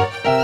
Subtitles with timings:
[0.00, 0.39] Bye.